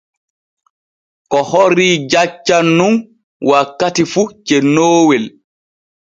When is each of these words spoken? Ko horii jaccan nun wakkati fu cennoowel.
Ko 1.31 1.39
horii 1.49 1.91
jaccan 2.11 2.67
nun 2.79 2.95
wakkati 3.49 4.03
fu 4.11 4.21
cennoowel. 4.47 5.25